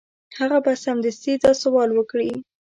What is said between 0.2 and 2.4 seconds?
هغه به سمدستي دا سوال وکړي.